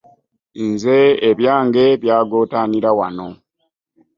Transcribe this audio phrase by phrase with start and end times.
[0.67, 0.99] Nze
[1.29, 3.27] ebyange byagootaanira wano.